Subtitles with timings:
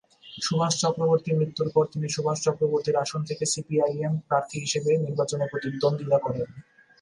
[0.41, 6.47] সুভাষ চক্রবর্তীর মৃত্যুর পর তিনি সুভাষ চক্রবর্তীর আসন থেকে সিপিআইএম প্রার্থী হিসেবে নির্বাচনে প্রতিদ্বন্দ্বিতা করেন।